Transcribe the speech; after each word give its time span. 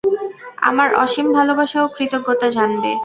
আমার 0.61 0.89
অসীম 1.03 1.27
ভালবাসা 1.37 1.79
ও 1.83 1.87
কৃতজ্ঞতা 1.95 2.47
জানবে। 2.57 2.91